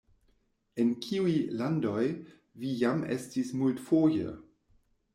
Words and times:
En 0.83 0.93
kiuj 1.07 1.35
landoj 1.59 2.07
vi 2.65 2.75
jam 2.83 3.07
estis 3.19 3.55
multfoje? 3.63 4.37